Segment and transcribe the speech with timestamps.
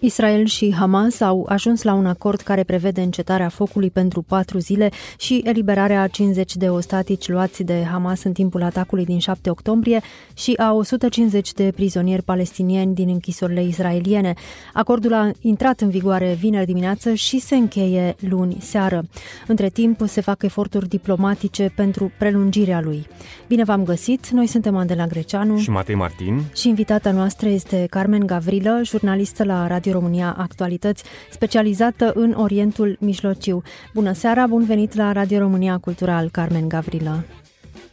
[0.00, 4.90] Israel și Hamas au ajuns la un acord care prevede încetarea focului pentru patru zile
[5.18, 10.00] și eliberarea a 50 de ostatici luați de Hamas în timpul atacului din 7 octombrie
[10.34, 14.34] și a 150 de prizonieri palestinieni din închisorile israeliene.
[14.72, 19.02] Acordul a intrat în vigoare vineri dimineață și se încheie luni seară.
[19.46, 23.06] Între timp se fac eforturi diplomatice pentru prelungirea lui.
[23.48, 28.26] Bine v-am găsit, noi suntem Andela Greceanu și Matei Martin și invitata noastră este Carmen
[28.26, 33.62] Gavrilă, jurnalistă la Radio România Actualități, specializată în Orientul Mijlociu.
[33.94, 37.24] Bună seara, bun venit la Radio România Cultural, Carmen Gavrilă.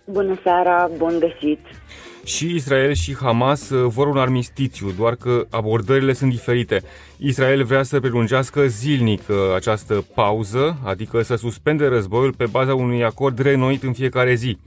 [0.05, 1.59] Bună seara, bun găsit!
[2.23, 6.81] Și Israel și Hamas uh, vor un armistițiu, doar că abordările sunt diferite.
[7.17, 13.03] Israel vrea să prelungească zilnic uh, această pauză, adică să suspende războiul pe baza unui
[13.03, 14.57] acord renoit în fiecare zi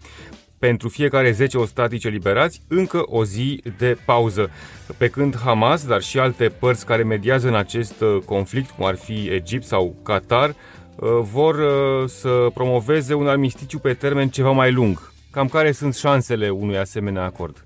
[0.58, 4.50] pentru fiecare 10 ostatici eliberați încă o zi de pauză.
[4.98, 8.94] Pe când Hamas, dar și alte părți care mediază în acest uh, conflict, cum ar
[8.96, 14.72] fi Egipt sau Qatar, uh, vor uh, să promoveze un armistițiu pe termen ceva mai
[14.72, 15.12] lung.
[15.30, 17.64] Cam care sunt șansele unui asemenea acord?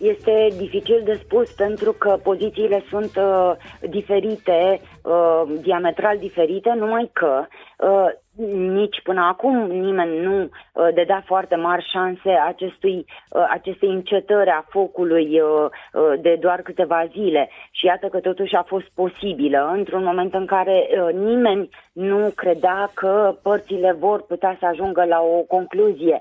[0.00, 3.52] Este dificil de spus pentru că pozițiile sunt uh,
[3.90, 7.46] diferite, uh, diametral diferite, numai că
[7.78, 14.50] uh, nici până acum nimeni nu uh, dădea foarte mari șanse acestui, uh, acestei încetări
[14.50, 17.50] a focului uh, uh, de doar câteva zile.
[17.70, 22.90] Și iată că totuși a fost posibilă într-un moment în care uh, nimeni nu credea
[22.94, 26.20] că părțile vor putea să ajungă la o concluzie.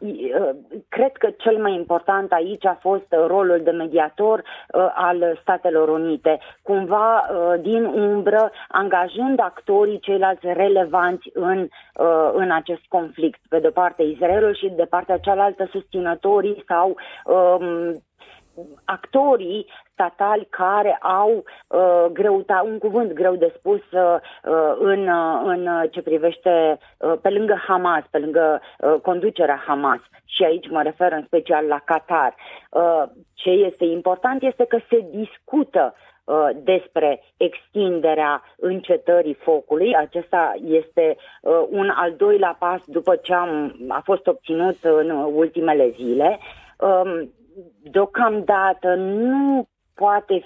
[0.00, 0.50] Uh,
[0.88, 6.38] cred că cel mai important aici a fost rolul de mediator uh, al Statelor Unite,
[6.62, 13.40] cumva uh, din umbră, angajând actorii ceilalți relevanți în, uh, în acest conflict.
[13.48, 18.02] Pe de parte Israelul și de partea cealaltă susținătorii sau um,
[18.84, 19.66] actorii
[20.00, 25.68] statali care au uh, greuta, un cuvânt greu de spus uh, uh în, uh, în
[25.90, 30.00] ce privește uh, pe lângă Hamas, pe lângă uh, conducerea Hamas.
[30.24, 32.34] Și aici mă refer în special la Qatar.
[32.70, 33.02] Uh,
[33.34, 35.94] ce este important este că se discută
[36.24, 39.96] uh, despre extinderea încetării focului.
[39.96, 45.90] Acesta este uh, un al doilea pas după ce am, a fost obținut în ultimele
[45.90, 46.38] zile.
[46.78, 47.32] Um,
[47.82, 50.44] deocamdată nu poate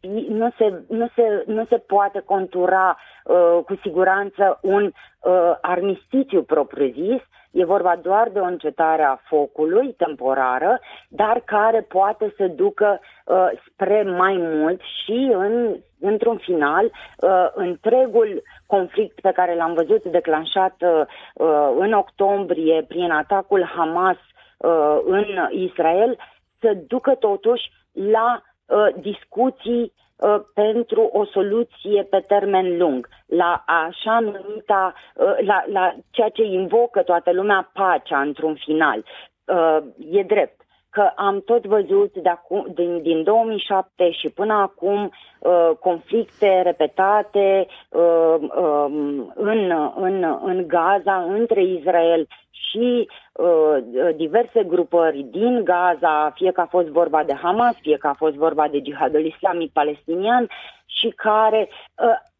[0.00, 6.42] fi, nu se, nu se, nu se poate contura uh, cu siguranță un uh, armistițiu
[6.42, 13.00] propriu-zis, e vorba doar de o încetare a focului temporară, dar care poate să ducă
[13.24, 20.04] uh, spre mai mult și în, într-un final uh, întregul conflict pe care l-am văzut
[20.04, 21.02] declanșat uh,
[21.34, 24.16] uh în octombrie prin atacul Hamas
[24.58, 26.16] uh, în Israel
[26.60, 28.53] să ducă totuși la uh,
[29.00, 36.28] discuții uh, pentru o soluție pe termen lung, la așa numita, uh, la, la ceea
[36.28, 39.04] ce invocă toată lumea pacea într-un final.
[39.44, 39.78] Uh,
[40.10, 40.63] e drept
[40.94, 47.66] că am tot văzut de acum, din, din 2007 și până acum uh, conflicte repetate
[47.88, 48.86] uh, uh,
[49.34, 53.76] în, în, în Gaza între Israel și uh,
[54.16, 58.34] diverse grupări din Gaza, fie că a fost vorba de Hamas, fie că a fost
[58.34, 60.48] vorba de jihadul islamic palestinian
[60.86, 62.32] și care uh,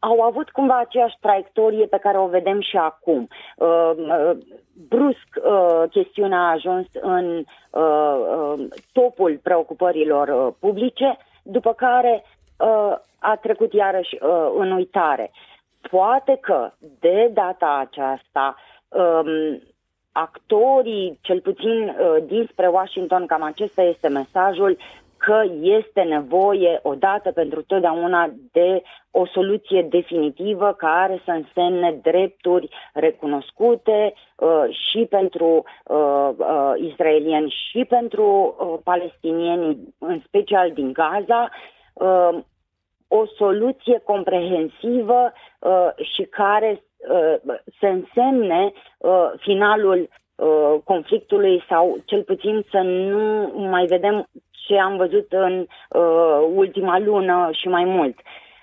[0.00, 3.28] au avut cumva aceeași traiectorie pe care o vedem și acum.
[3.56, 4.30] Uh, uh,
[4.88, 12.24] brusc, uh, chestiunea a ajuns în uh, uh, topul preocupărilor uh, publice, după care
[12.58, 15.30] uh, a trecut iarăși uh, în uitare.
[15.90, 18.56] Poate că de data aceasta
[18.88, 19.60] um,
[20.12, 24.76] actorii, cel puțin uh, dinspre Washington, cam acesta este mesajul,
[25.20, 34.14] că este nevoie odată pentru totdeauna de o soluție definitivă care să însemne drepturi recunoscute
[34.36, 38.24] uh, și pentru uh, uh, israelieni și pentru
[38.58, 41.50] uh, palestinieni, în special din Gaza,
[41.92, 42.38] uh,
[43.08, 52.22] o soluție comprehensivă uh, și care uh, să însemne uh, finalul uh, conflictului sau cel
[52.22, 54.26] puțin să nu mai vedem
[54.70, 58.16] ce am văzut în uh, ultima lună și mai mult.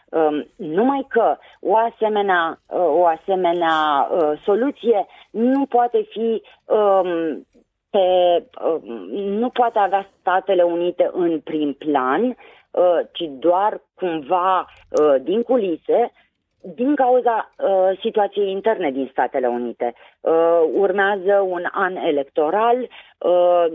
[0.09, 7.47] Uh, numai că o asemenea, uh, o asemenea uh, soluție nu poate fi um,
[7.89, 8.07] pe,
[8.65, 8.81] uh,
[9.13, 12.35] nu poate avea Statele Unite în prim plan,
[13.11, 14.65] ci doar cumva
[15.21, 16.11] din culise,
[16.75, 19.93] din cauza uh, situației interne din Statele Unite.
[20.21, 22.77] Uh, urmează un an electoral,
[23.17, 23.65] uh,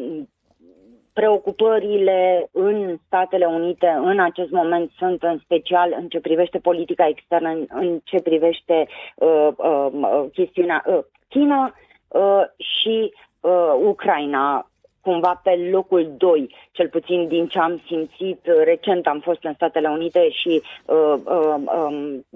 [1.13, 7.49] preocupările în Statele Unite în acest moment sunt în special în ce privește politica externă,
[7.49, 10.99] în, în ce privește uh, uh, chestiunea uh,
[11.29, 11.75] China
[12.09, 14.67] uh, și uh, Ucraina
[15.01, 19.89] cumva pe locul 2, cel puțin din ce am simțit recent, am fost în Statele
[19.89, 22.27] Unite și uh, uh, um,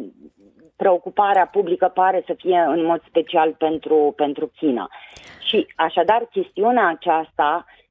[0.77, 4.91] preocuparea publică pare să fie în mod special pentru, pentru China.
[5.47, 7.86] Și așadar chestiunea aceasta uh,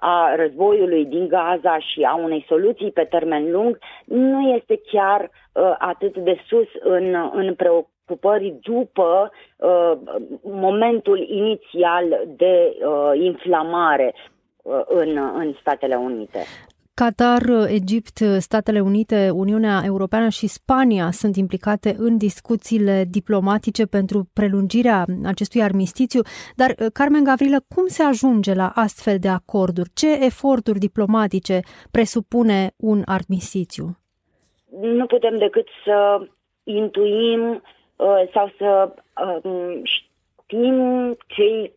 [0.00, 5.74] a războiului din Gaza și a unei soluții pe termen lung nu este chiar uh,
[5.78, 9.92] atât de sus în, în preocupări după uh,
[10.42, 14.14] momentul inițial de uh, inflamare
[14.62, 16.38] uh, în, în Statele Unite.
[17.00, 25.04] Qatar, Egipt, Statele Unite, Uniunea Europeană și Spania sunt implicate în discuțiile diplomatice pentru prelungirea
[25.24, 26.20] acestui armistițiu.
[26.56, 29.90] Dar, Carmen Gavrilă, cum se ajunge la astfel de acorduri?
[29.94, 31.60] Ce eforturi diplomatice
[31.90, 33.86] presupune un armistițiu?
[34.80, 36.26] Nu putem decât să
[36.64, 37.62] intuim
[37.96, 38.94] uh, sau să
[39.24, 40.76] uh, știm
[41.26, 41.72] cei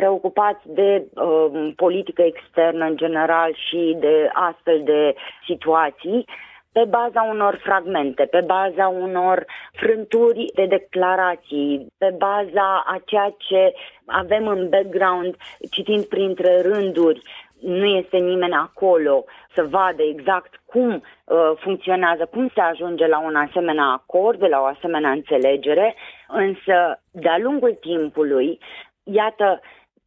[0.00, 5.14] preocupați de uh, politică externă în general și de astfel de
[5.46, 6.24] situații
[6.72, 13.74] pe baza unor fragmente, pe baza unor frânturi de declarații, pe baza a ceea ce
[14.06, 15.36] avem în background,
[15.70, 17.20] citind printre rânduri,
[17.60, 23.34] nu este nimeni acolo să vadă exact cum uh, funcționează, cum se ajunge la un
[23.34, 25.94] asemenea acord, la o asemenea înțelegere,
[26.28, 28.58] însă de-a lungul timpului,
[29.02, 29.60] iată,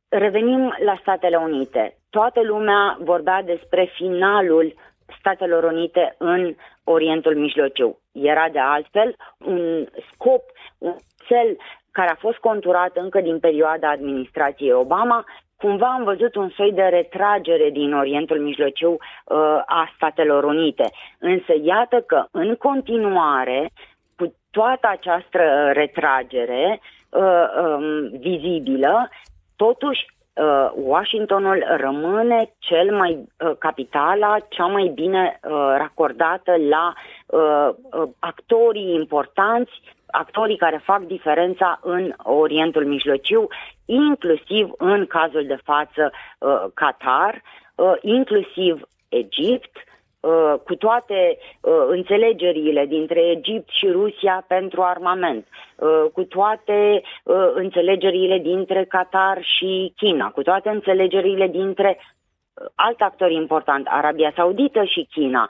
[0.10, 1.98] Revenim la Statele Unite.
[2.10, 4.74] Toată lumea vorbea despre finalul
[5.20, 8.00] Statelor Unite în Orientul Mijlociu.
[8.12, 10.42] Era de altfel un scop,
[10.78, 10.96] un
[11.28, 11.58] cel
[11.92, 15.26] care a fost conturat încă din perioada administrației Obama.
[15.58, 18.98] Cumva am văzut un soi de retragere din Orientul Mijlociu uh,
[19.66, 20.90] a Statelor Unite.
[21.20, 23.70] Însă iată că în continuare,
[24.18, 26.80] cu toată această retragere
[27.10, 29.10] uh, um, vizibilă,
[29.66, 36.94] Totuși, uh, Washingtonul rămâne cel mai uh, capitala, cea mai bine uh, racordată la
[38.20, 39.72] actorii importanți,
[40.08, 43.48] actorii care fac diferența în Orientul Mijlociu,
[43.86, 46.12] inclusiv în cazul de față
[46.74, 47.42] Qatar,
[48.02, 49.89] inclusiv Egipt, Uh,
[50.64, 57.02] cu toate uh, înțelegerile dintre Egipt și Rusia pentru armament, uh, cu toate
[57.54, 62.00] înțelegerile dintre Qatar și China, cu toate înțelegerile dintre
[62.76, 65.50] alt actor important, Arabia Saudită și China.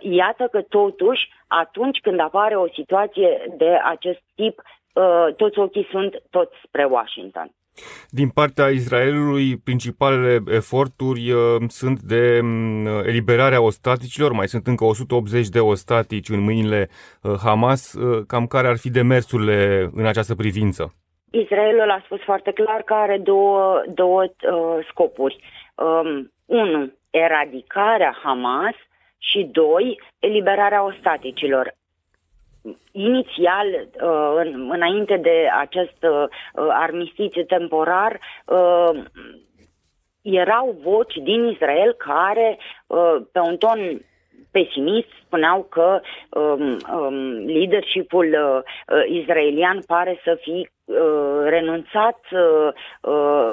[0.00, 4.62] Iată că totuși, atunci când apare o situație de acest tip,
[5.36, 7.50] toți ochii sunt toți spre Washington.
[8.08, 15.48] Din partea Israelului, principalele eforturi uh, sunt de mm, eliberarea ostaticilor, mai sunt încă 180
[15.48, 16.88] de ostatici în mâinile
[17.22, 17.92] uh, Hamas.
[17.92, 20.94] Uh, cam care ar fi demersurile în această privință?
[21.30, 25.38] Israelul a spus foarte clar că are două, două uh, scopuri.
[25.74, 28.74] Um, unu, eradicarea Hamas
[29.18, 31.74] și doi, eliberarea ostaticilor
[32.92, 36.28] inițial, uh, în, înainte de acest uh,
[36.68, 39.02] armistițiu temporar, uh,
[40.22, 42.58] erau voci din Israel care,
[43.32, 44.00] pe un ton
[44.50, 46.00] pesimist, spuneau că
[46.30, 50.96] um, um, leadershipul uh, israelian pare să fi uh,
[51.44, 52.68] renunțat uh,
[53.02, 53.52] uh,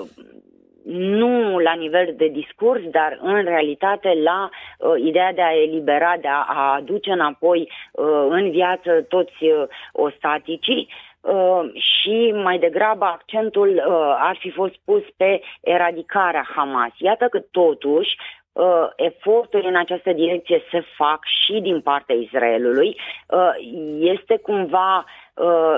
[0.94, 6.28] nu la nivel de discurs, dar în realitate la uh, ideea de a elibera, de
[6.28, 10.90] a, a aduce înapoi uh, în viață toți uh, ostaticii.
[11.22, 16.92] Uh, și mai degrabă accentul uh, ar fi fost pus pe eradicarea Hamas.
[16.98, 18.16] Iată că totuși
[18.52, 22.98] uh, eforturi în această direcție se fac și din partea Israelului.
[23.28, 23.52] Uh,
[24.00, 25.78] este cumva uh,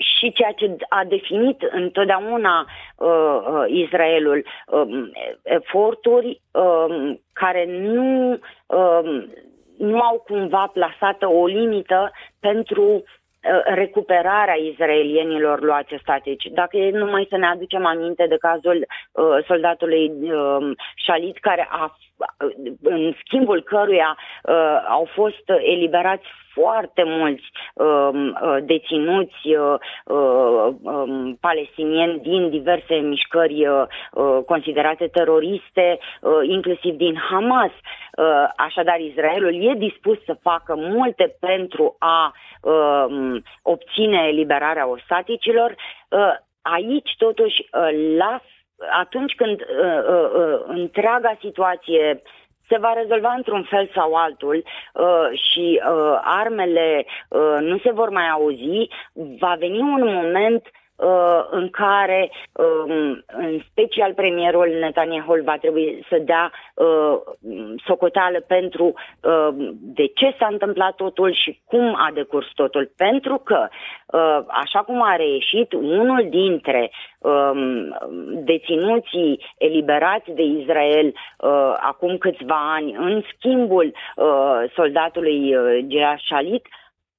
[0.00, 2.66] și ceea ce a definit întotdeauna
[2.96, 5.10] uh, uh, Israelul uh,
[5.42, 9.24] eforturi uh, care nu, uh,
[9.78, 13.02] nu au cumva plasată o limită pentru uh,
[13.64, 16.44] recuperarea izraelienilor luați statici.
[16.44, 21.96] Dacă e numai să ne aducem aminte de cazul uh, soldatului uh, Shalit care a
[22.82, 24.54] în schimbul căruia uh,
[24.88, 29.74] au fost eliberați foarte mulți um, uh, deținuți uh,
[30.04, 37.70] uh, um, palestinieni din diverse mișcări uh, uh, considerate teroriste, uh, inclusiv din Hamas.
[37.70, 45.74] Uh, așadar, Israelul e dispus să facă multe pentru a uh, obține eliberarea ostaticilor.
[46.08, 48.40] Uh, aici, totuși, uh, la
[49.00, 49.66] atunci când uh,
[50.08, 52.22] uh, uh, întreaga situație
[52.68, 58.08] se va rezolva într-un fel sau altul uh, și uh, armele uh, nu se vor
[58.08, 58.88] mai auzi,
[59.38, 60.79] va veni un moment uh,
[61.50, 67.18] în care, um, în special premierul Netanyahu va trebui să dea uh,
[67.86, 69.48] socoteală pentru uh,
[69.80, 72.90] de ce s-a întâmplat totul și cum a decurs totul.
[72.96, 73.68] Pentru că,
[74.06, 77.96] uh, așa cum a reieșit, unul dintre um,
[78.44, 86.66] deținuții eliberați de Israel uh, acum câțiva ani, în schimbul uh, soldatului uh, Gea Shalit,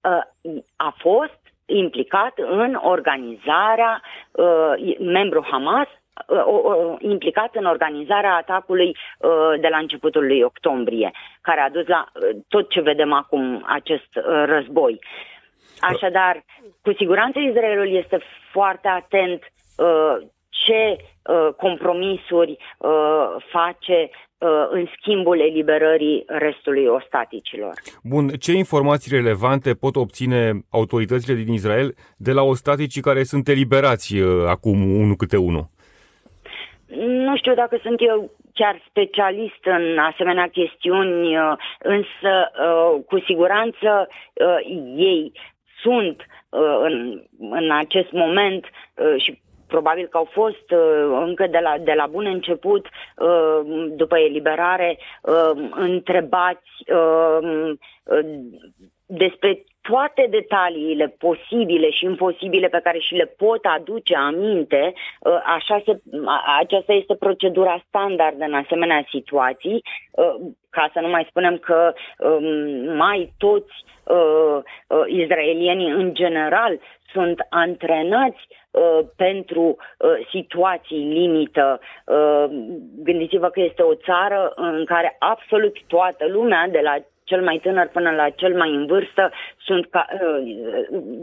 [0.01, 1.40] uh, a fost
[1.77, 4.01] implicat în organizarea,
[4.31, 5.87] uh, membru Hamas,
[6.27, 8.87] uh, uh, implicat în organizarea atacului
[9.19, 11.11] uh, de la începutul lui octombrie,
[11.41, 14.99] care a dus la uh, tot ce vedem acum, acest uh, război.
[15.79, 16.43] Așadar,
[16.81, 18.19] cu siguranță Israelul este
[18.51, 19.43] foarte atent
[19.77, 20.15] uh,
[20.49, 24.30] ce uh, compromisuri uh, face uh,
[24.69, 27.73] în schimbul eliberării restului ostaticilor.
[28.03, 34.15] Bun, ce informații relevante pot obține autoritățile din Israel de la ostaticii care sunt eliberați
[34.47, 35.69] acum unul câte unul?
[36.97, 41.35] Nu știu dacă sunt eu chiar specialist în asemenea chestiuni,
[41.79, 42.51] însă
[43.07, 44.07] cu siguranță
[44.95, 45.31] ei
[45.81, 46.25] sunt
[46.81, 48.65] în, în acest moment
[49.17, 49.41] și
[49.75, 53.59] probabil că au fost uh, încă de la, de la bun început, uh,
[54.01, 56.69] după eliberare, uh, întrebați
[59.05, 64.93] despre toate detaliile posibile și imposibile pe care și le pot aduce aminte,
[65.57, 65.99] așa se,
[66.59, 69.81] aceasta este procedura standard în asemenea situații,
[70.69, 73.73] ca să nu mai spunem că um, mai toți
[75.07, 76.79] izraelienii în general
[77.13, 81.79] sunt antrenați uh, pentru uh, situații limită.
[82.05, 82.45] Uh,
[83.03, 87.87] gândiți-vă că este o țară în care absolut toată lumea, de la cel mai tânăr
[87.87, 90.43] până la cel mai în vârstă, sunt ca, uh,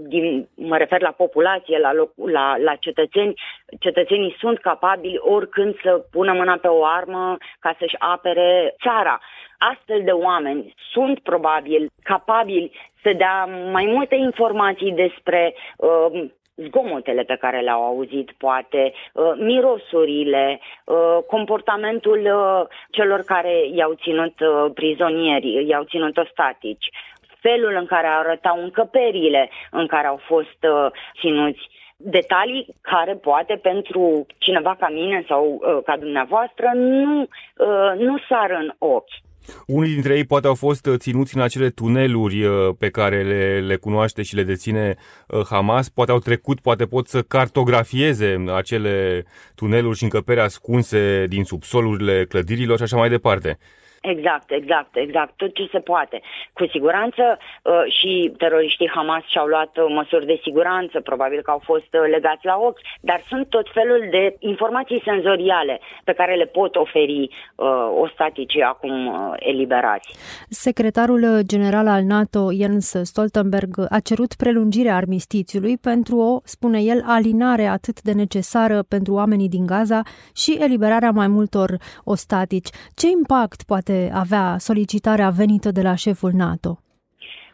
[0.09, 3.35] din, mă refer la populație, la, loc, la, la cetățeni,
[3.79, 9.21] cetățenii sunt capabili oricând să pună mâna pe o armă ca să-și apere țara.
[9.59, 12.71] Astfel de oameni sunt probabil capabili
[13.03, 16.29] să dea mai multe informații despre uh,
[16.67, 24.35] zgomotele pe care le-au auzit, poate, uh, mirosurile, uh, comportamentul uh, celor care i-au ținut
[24.75, 26.91] prizonieri, i-au ținut ostatici,
[27.41, 30.67] felul în care arătau încăperile în care au fost
[31.21, 38.19] ținuți detalii care poate pentru cineva ca mine sau uh, ca dumneavoastră nu, uh, nu
[38.29, 39.27] sar în ochi.
[39.67, 43.61] Unii dintre ei poate au fost uh, ținuți în acele tuneluri uh, pe care le,
[43.61, 49.25] le cunoaște și le deține uh, Hamas, poate au trecut, poate pot să cartografieze acele
[49.55, 53.59] tuneluri și încăperi ascunse din subsolurile clădirilor și așa mai departe.
[54.01, 56.21] Exact, exact, exact, tot ce se poate.
[56.53, 61.61] Cu siguranță uh, și teroriștii Hamas și-au luat uh, măsuri de siguranță, probabil că au
[61.65, 66.45] fost uh, legați la ochi, dar sunt tot felul de informații senzoriale pe care le
[66.45, 67.31] pot oferi
[68.01, 68.93] ostaticii acum
[69.39, 70.09] eliberați.
[70.49, 77.67] Secretarul general al NATO, Jens Stoltenberg, a cerut prelungirea armistițiului pentru o, spune el, alinare
[77.67, 80.03] atât de necesară pentru oamenii din Gaza
[80.35, 82.69] și eliberarea mai multor ostatici.
[82.95, 86.79] Ce impact poate poate avea solicitarea venită de la șeful NATO?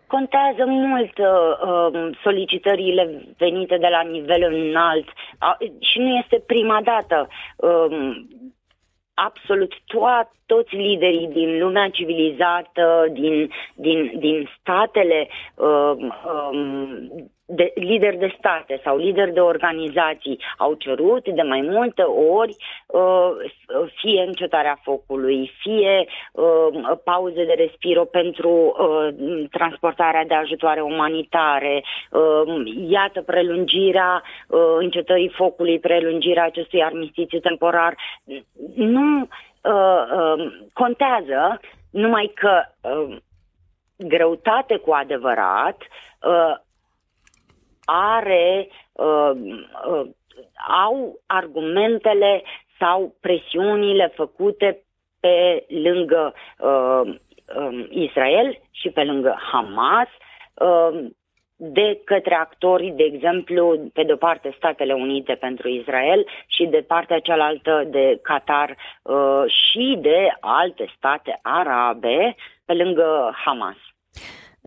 [0.06, 1.26] Contează mult uh,
[1.68, 7.28] um, solicitările venite de la nivel înalt uh, și nu este prima dată.
[7.56, 8.16] Uh,
[9.14, 15.92] absolut to- toți liderii din lumea civilizată, din, din, din statele uh,
[16.52, 22.56] um, de, lideri de state sau lideri de organizații au cerut de mai multe ori
[22.86, 23.30] uh,
[23.94, 32.72] fie încetarea focului, fie uh, pauze de respiro pentru uh, transportarea de ajutoare umanitare, uh,
[32.88, 37.94] iată prelungirea uh, încetării focului, prelungirea acestui armistițiu temporar.
[38.74, 39.28] Nu
[39.64, 43.16] uh, uh, contează numai că uh,
[43.98, 45.76] greutate cu adevărat
[46.22, 46.56] uh,
[47.84, 49.30] are, uh,
[49.86, 50.06] uh,
[50.68, 52.42] au argumentele
[52.78, 54.82] sau presiunile făcute
[55.20, 57.14] pe lângă uh,
[57.56, 60.08] um, Israel și pe lângă Hamas
[60.54, 61.06] uh,
[61.72, 67.18] de către actorii, de exemplu, pe de-o parte Statele Unite pentru Israel și de partea
[67.18, 73.76] cealaltă de Qatar uh, și de alte state arabe pe lângă Hamas.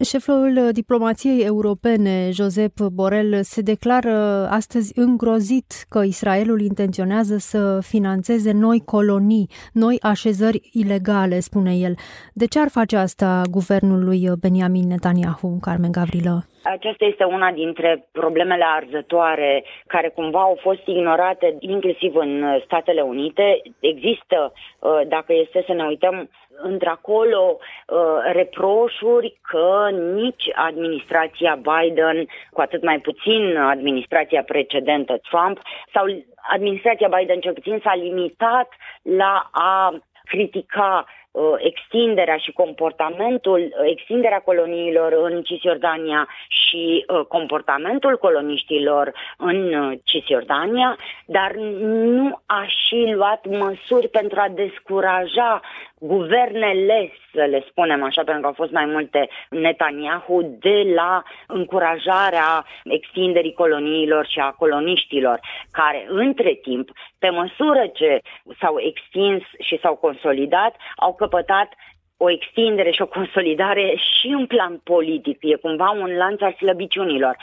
[0.03, 8.81] Șeful diplomației europene, Josep Borel, se declară astăzi îngrozit că Israelul intenționează să financeze noi
[8.85, 11.95] colonii, noi așezări ilegale, spune el.
[12.33, 16.45] De ce ar face asta guvernul lui Benjamin Netanyahu, Carmen Gavrilă?
[16.63, 23.61] Aceasta este una dintre problemele arzătoare care cumva au fost ignorate inclusiv în Statele Unite.
[23.79, 26.29] Există, uh, dacă este să ne uităm
[26.61, 27.97] într-acolo, uh,
[28.31, 35.59] reproșuri că nici administrația Biden, cu atât mai puțin administrația precedentă Trump,
[35.93, 36.05] sau
[36.51, 38.69] administrația Biden cel puțin s-a limitat
[39.01, 41.26] la a critica Uh,
[41.57, 51.51] extinderea și comportamentul, uh, extinderea coloniilor în Cisjordania și uh, comportamentul coloniștilor în Cisjordania, dar
[51.55, 55.61] nu a și luat măsuri pentru a descuraja
[55.99, 62.65] guvernele, să le spunem așa, pentru că au fost mai multe Netanyahu, de la încurajarea
[62.83, 65.39] extinderii coloniilor și a coloniștilor,
[65.71, 66.89] care între timp,
[67.19, 68.21] pe măsură ce
[68.59, 71.69] s-au extins și s-au consolidat, au căpătat
[72.17, 75.37] o extindere și o consolidare și în plan politic.
[75.41, 77.37] E cumva un lanț al slăbiciunilor.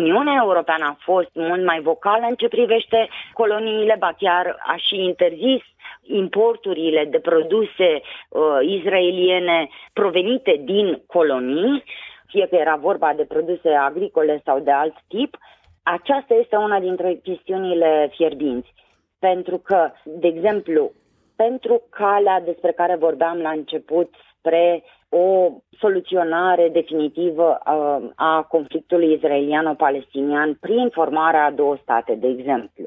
[0.00, 4.94] Uniunea Europeană a fost mult mai vocală în ce privește coloniile, ba chiar a și
[4.94, 5.62] interzis
[6.02, 11.84] importurile de produse uh, izraeliene provenite din colonii,
[12.26, 15.36] fie că era vorba de produse agricole sau de alt tip,
[15.82, 18.74] aceasta este una dintre chestiunile fierbinți.
[19.18, 20.92] Pentru că, de exemplu,
[21.36, 29.12] pentru calea despre care vorbeam la început spre o soluționare definitivă a, uh, a conflictului
[29.12, 32.84] israeliano-palestinian prin formarea a două state, de exemplu.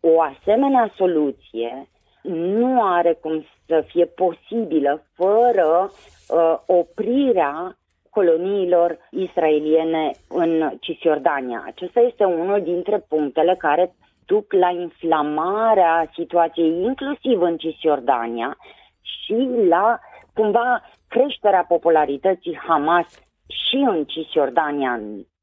[0.00, 1.88] O asemenea soluție
[2.22, 5.90] nu are cum să fie posibilă fără
[6.28, 7.76] uh, oprirea
[8.10, 11.62] coloniilor israeliene în Cisjordania.
[11.66, 13.94] Acesta este unul dintre punctele care
[14.26, 18.56] duc la inflamarea situației inclusiv în Cisjordania
[19.02, 19.98] și la
[20.34, 23.06] cumva creșterea popularității Hamas
[23.46, 25.00] și în Cisjordania,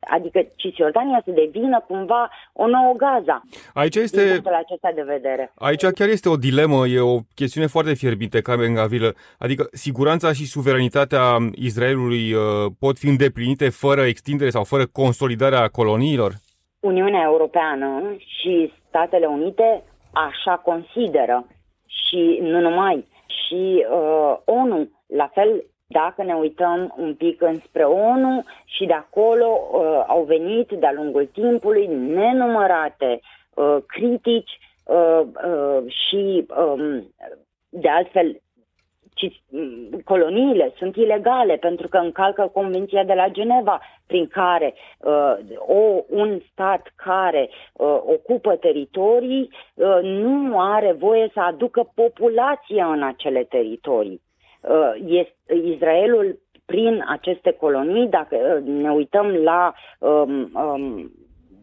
[0.08, 3.42] Adică Cisjordania să devină cumva o nouă Gaza.
[3.74, 4.22] Aici este...
[4.24, 5.52] Din acesta de vedere.
[5.56, 9.14] Aici chiar este o dilemă, e o chestiune foarte fierbinte, Carmen Gavilă.
[9.38, 12.42] Adică siguranța și suveranitatea Israelului uh,
[12.80, 16.32] pot fi îndeplinite fără extindere sau fără consolidarea coloniilor?
[16.80, 21.48] Uniunea Europeană și Statele Unite așa consideră
[21.86, 23.08] și nu numai.
[23.46, 29.60] Și uh, ONU, la fel dacă ne uităm un pic înspre ONU și de acolo
[29.72, 33.20] uh, au venit de-a lungul timpului nenumărate
[33.54, 37.14] uh, critici uh, uh, și um,
[37.70, 38.42] de altfel
[39.14, 39.42] ci,
[40.04, 46.40] coloniile sunt ilegale pentru că încalcă Convenția de la Geneva, prin care uh, o, un
[46.52, 54.22] stat care uh, ocupă teritorii uh, nu are voie să aducă populația în acele teritorii.
[54.62, 61.12] Uh, este Israelul prin aceste colonii, dacă uh, ne uităm la um, um,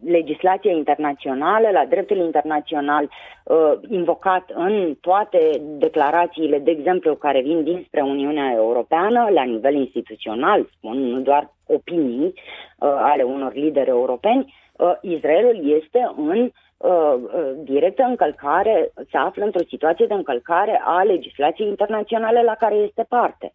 [0.05, 3.03] legislația internațională, la dreptul internațional
[3.43, 10.69] uh, invocat în toate declarațiile, de exemplu, care vin dinspre Uniunea Europeană, la nivel instituțional,
[10.77, 12.33] spun, nu doar opinii uh,
[12.79, 19.63] ale unor lideri europeni, uh, Israelul este în uh, uh directă încălcare, se află într-o
[19.67, 23.53] situație de încălcare a legislației internaționale la care este parte.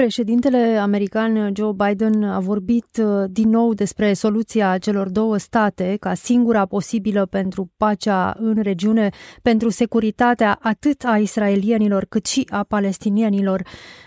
[0.00, 6.14] Președintele american Joe Biden a vorbit uh, din nou despre soluția celor două state ca
[6.14, 9.10] singura posibilă pentru pacea în regiune,
[9.42, 13.62] pentru securitatea atât a israelienilor cât și a palestinienilor.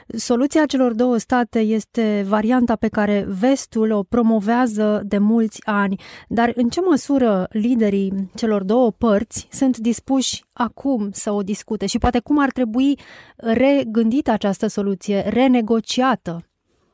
[0.08, 5.96] Soluția celor două state este varianta pe care vestul o promovează de mulți ani,
[6.28, 11.98] dar în ce măsură liderii celor două părți sunt dispuși acum să o discute și
[11.98, 12.98] poate cum ar trebui
[13.38, 16.40] regândită această soluție, renegociată?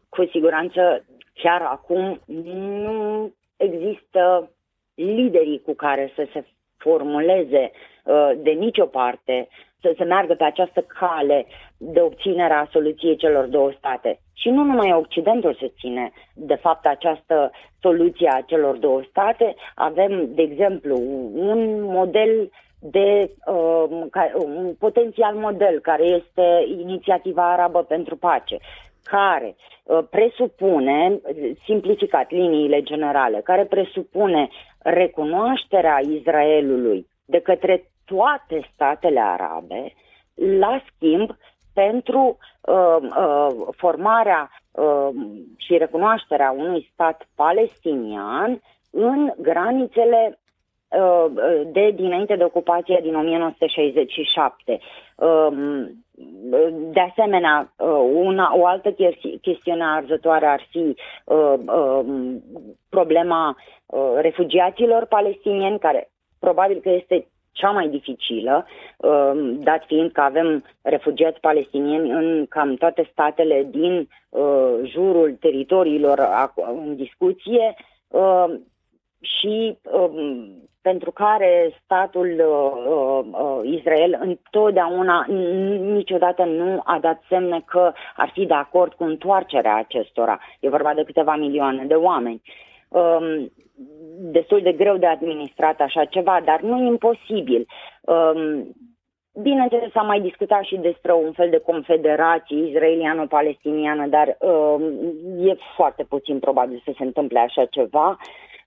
[0.09, 4.51] Cu siguranță, chiar acum nu există
[4.95, 6.45] liderii cu care să se
[6.79, 7.71] formuleze
[8.03, 9.47] uh, de nicio parte
[9.81, 11.45] să se meargă pe această cale
[11.77, 14.19] de obținere a soluției celor două state.
[14.33, 19.55] Și nu numai Occidentul se ține de fapt această soluție a celor două state.
[19.75, 20.95] Avem, de exemplu,
[21.33, 28.57] un model de uh, ca, un potențial model care este inițiativa arabă pentru pace,
[29.03, 31.19] care uh, presupune,
[31.65, 39.93] simplificat liniile generale, care presupune recunoașterea Israelului de către toate statele arabe,
[40.59, 41.29] la schimb,
[41.73, 45.09] pentru uh, uh, formarea uh,
[45.57, 50.48] și recunoașterea unui stat palestinian în granițele uh,
[51.65, 54.79] de dinainte de ocupație din 1967.
[55.15, 56.03] Um,
[56.91, 58.95] de asemenea, uh, una, o altă
[59.41, 62.43] chestiune arzătoare ar fi uh, um,
[62.89, 63.55] problema
[64.15, 68.65] refugiaților palestinieni, care probabil că este cea mai dificilă,
[68.97, 76.19] um, dat fiind că avem refugiați palestinieni în cam toate statele din uh, jurul teritoriilor
[76.55, 77.75] în discuție
[78.07, 78.63] um,
[79.21, 85.25] și um, pentru care statul uh, uh, Israel întotdeauna,
[85.79, 90.39] niciodată nu a dat semne că ar fi de acord cu întoarcerea acestora.
[90.59, 92.41] E vorba de câteva milioane de oameni
[94.19, 97.67] destul de greu de administrat așa ceva, dar nu imposibil.
[98.01, 98.75] Um,
[99.41, 104.81] bineînțeles, s-a mai discutat și despre un fel de confederație israeliano-palestiniană, dar um,
[105.47, 108.17] e foarte puțin probabil să se întâmple așa ceva.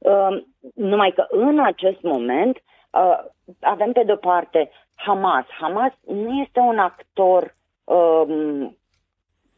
[0.03, 3.19] Um, numai că în acest moment uh,
[3.61, 5.45] avem pe de-o parte Hamas.
[5.61, 8.77] Hamas nu este un actor um,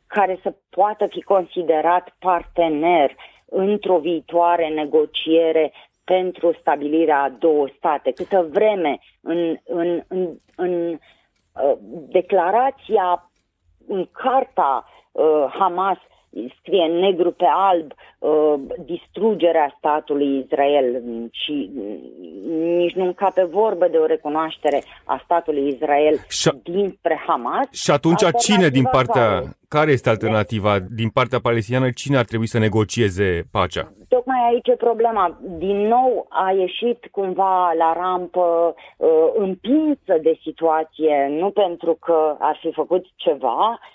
[0.07, 5.73] care să poată fi considerat partener într-o viitoare negociere
[6.05, 8.11] pentru stabilirea a două state.
[8.13, 11.77] Câtă vreme în, în, în, în uh,
[12.09, 13.31] declarația,
[13.87, 15.99] în carta uh, Hamas
[16.59, 21.71] scrie negru pe alb uh, distrugerea statului Israel și
[22.77, 27.67] nici nu încape vorbă de o recunoaștere a statului Israel și, dinspre Hamas.
[27.73, 32.47] Și atunci cine din partea, care, care este alternativa din partea palestiniană, cine ar trebui
[32.47, 33.93] să negocieze pacea?
[34.09, 35.39] Tocmai aici e problema.
[35.41, 42.59] Din nou a ieșit cumva la rampă uh, împinsă de situație, nu pentru că ar
[42.61, 43.94] fi făcut ceva, uh,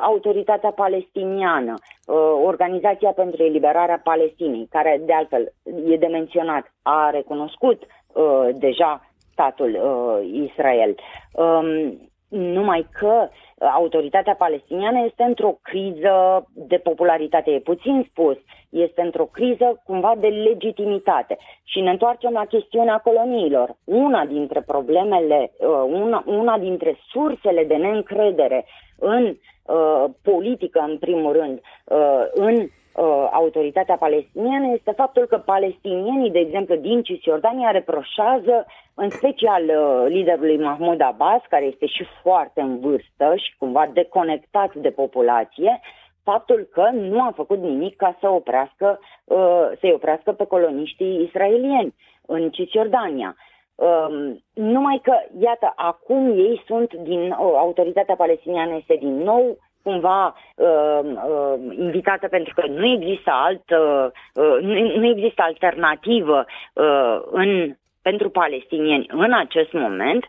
[0.00, 1.74] autoritatea palestiniană,
[2.06, 5.52] uh, Organizația pentru Eliberarea Palestinei, care de altfel
[5.86, 10.94] e de menționat, a recunoscut uh, deja statul uh, Israel.
[11.32, 13.28] Um, numai că
[13.60, 18.36] autoritatea palestiniană este într-o criză de popularitate, e puțin spus,
[18.68, 21.38] este într-o criză cumva de legitimitate.
[21.64, 23.76] Și ne întoarcem la chestiunea coloniilor.
[23.84, 28.66] Una dintre problemele, uh, una, una dintre sursele de neîncredere
[28.98, 29.24] în
[29.62, 32.66] uh, politică, în primul rând, uh, în
[33.00, 40.04] uh, autoritatea palestiniană este faptul că palestinienii, de exemplu, din Cisjordania reproșează, în special uh,
[40.08, 45.80] liderului Mahmoud Abbas, care este și foarte în vârstă și cumva deconectat de populație,
[46.22, 51.94] faptul că nu a făcut nimic ca să oprească, uh, să-i oprească pe coloniștii israelieni
[52.26, 53.36] în Cisjordania.
[53.74, 60.34] Um, numai că, iată, acum ei sunt din, uh, autoritatea palestiniană este din nou cumva
[60.56, 67.76] uh, uh, invitată pentru că nu există altă, uh, nu, nu există alternativă uh, în,
[68.02, 70.24] pentru palestinieni în acest moment,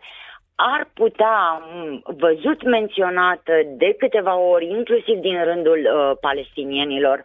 [0.56, 1.62] ar putea
[2.04, 7.22] văzut menționată de câteva ori, inclusiv din rândul uh, palestinienilor,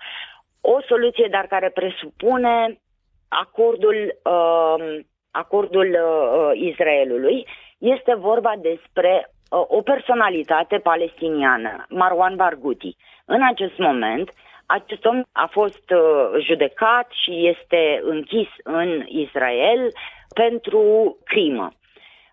[0.61, 2.81] o soluție, dar care presupune
[3.29, 4.99] acordul, uh,
[5.31, 7.47] acordul uh, Israelului.
[7.79, 12.96] Este vorba despre o personalitate palestiniană, Marwan Barghouti.
[13.24, 14.30] În acest moment,
[14.66, 19.92] acest om a fost uh, judecat și este închis în Israel
[20.35, 21.70] pentru crimă.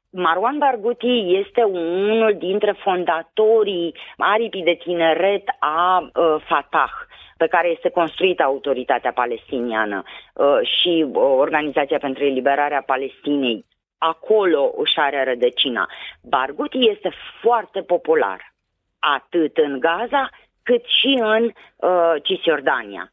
[0.10, 6.91] Marwan Barghouti este unul dintre fondatorii aripii de tineret a uh, Fatah,
[7.38, 13.65] pe care este construită autoritatea palestiniană uh, și uh, Organizația pentru Eliberarea Palestinei
[14.04, 15.89] acolo își are rădăcina.
[16.24, 18.54] Barghouti este foarte popular,
[19.00, 20.30] atât în Gaza
[20.64, 23.12] cât și în uh, Cisjordania.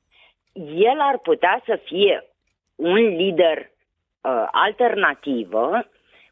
[0.74, 2.24] El ar putea să fie
[2.74, 5.88] un lider uh, alternativă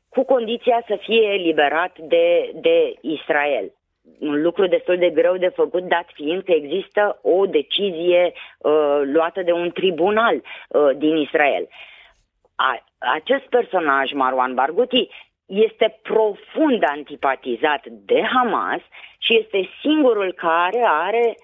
[0.08, 3.72] cu condiția să fie eliberat de, de Israel.
[4.18, 9.42] Un lucru destul de greu de făcut, dat fiind că există o decizie uh, luată
[9.42, 11.68] de un tribunal uh, din Israel.
[12.54, 15.08] A, acest personaj, Marwan Barghouti,
[15.48, 18.80] este profund antipatizat de Hamas
[19.18, 21.36] și este singurul care are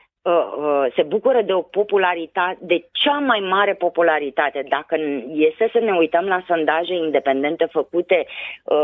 [0.94, 4.64] se bucură de o popularitate, de cea mai mare popularitate.
[4.68, 4.96] Dacă
[5.28, 8.26] este să ne uităm la sondaje independente făcute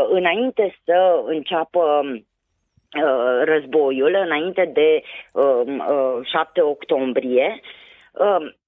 [0.09, 2.01] înainte să înceapă
[3.43, 5.03] războiul, înainte de
[6.23, 7.59] 7 octombrie,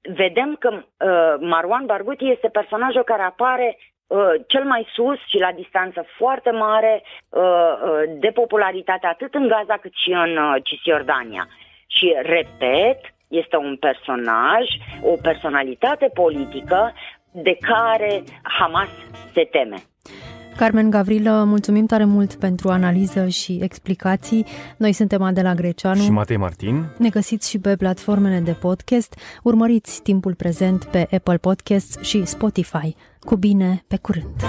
[0.02, 0.84] vedem că
[1.40, 3.93] Marwan Barghouti este personajul care apare Uh,
[4.48, 9.78] cel mai sus și la distanță foarte mare uh, uh, de popularitate atât în Gaza
[9.82, 11.48] cât și în Cisjordania.
[11.88, 14.66] Și, repet, este un personaj,
[15.02, 16.94] o personalitate politică
[17.32, 18.90] de care Hamas
[19.34, 19.78] se teme.
[20.58, 24.46] Carmen Gavrilă, mulțumim tare mult pentru analiză și explicații.
[24.78, 26.84] Noi suntem Adela Greceanu și Matei Martin.
[26.98, 29.20] Ne găsiți și pe platformele de podcast.
[29.44, 32.96] Urmăriți timpul prezent pe Apple Podcasts și Spotify.
[33.26, 34.44] Cu bine, pe curând!